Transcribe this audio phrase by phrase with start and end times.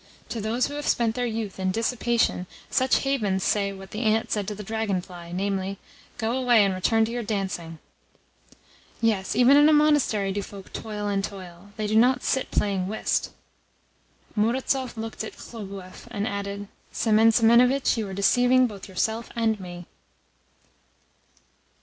[0.29, 4.31] To those who have spent their youth in dissipation such havens say what the ant
[4.31, 5.77] said to the dragonfly namely,
[6.17, 7.77] 'Go you away, and return to your dancing.'
[8.99, 12.87] Yes, even in a monastery do folk toil and toil they do not sit playing
[12.87, 13.29] whist."
[14.35, 19.85] Murazov looked at Khlobuev, and added: "Semen Semenovitch, you are deceiving both yourself and me."